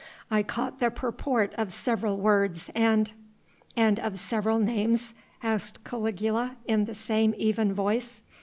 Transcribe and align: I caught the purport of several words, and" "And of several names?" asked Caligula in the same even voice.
I 0.31 0.41
caught 0.41 0.79
the 0.79 0.89
purport 0.89 1.53
of 1.59 1.71
several 1.71 2.17
words, 2.17 2.71
and" 2.73 3.11
"And 3.77 3.99
of 3.99 4.17
several 4.17 4.57
names?" 4.57 5.13
asked 5.43 5.83
Caligula 5.83 6.55
in 6.65 6.85
the 6.85 6.95
same 6.95 7.35
even 7.37 7.71
voice. 7.71 8.23